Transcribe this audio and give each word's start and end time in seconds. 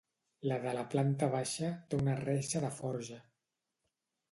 La 0.51 0.55
de 0.63 0.71
la 0.77 0.85
planta 0.93 1.29
baixa 1.35 1.69
té 1.91 2.01
una 2.05 2.17
reixa 2.23 2.65
de 2.67 2.73
forja. 2.81 3.21